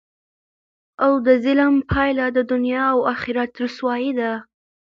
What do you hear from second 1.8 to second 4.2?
پایله د دنیا او اخرت رسوايي